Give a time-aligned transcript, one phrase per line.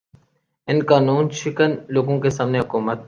[0.67, 2.99] ان قانوں شکن لوگوں کے سامنے حکومت